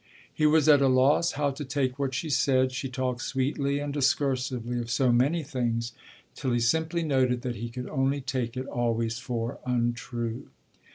[0.33, 3.93] He was at a loss how to take what she said she talked sweetly and
[3.93, 5.91] discursively of so many things
[6.33, 10.47] till he simply noted that he could only take it always for untrue.